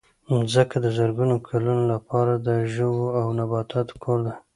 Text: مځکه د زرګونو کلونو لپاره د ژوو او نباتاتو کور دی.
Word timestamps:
مځکه 0.35 0.75
د 0.83 0.87
زرګونو 0.97 1.35
کلونو 1.47 1.83
لپاره 1.93 2.33
د 2.47 2.49
ژوو 2.73 3.05
او 3.19 3.25
نباتاتو 3.39 3.93
کور 4.03 4.19
دی. 4.25 4.35